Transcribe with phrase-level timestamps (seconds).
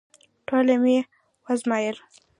[0.47, 0.97] ټوله مي
[1.43, 1.97] وازمایل…